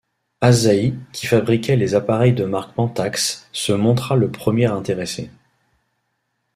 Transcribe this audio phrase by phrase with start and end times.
[0.41, 5.29] Asahi, qui fabriquait les appareils de marque Pentax, se montra le premier intéressé.